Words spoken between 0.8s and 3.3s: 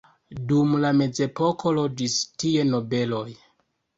la mezepoko loĝis tie nobeloj.